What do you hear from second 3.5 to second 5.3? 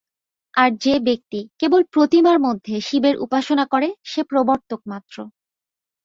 করে, সে প্রবর্তক মাত্র।